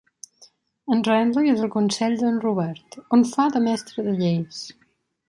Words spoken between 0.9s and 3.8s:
En Renly és al consell d'en Robert, on fa de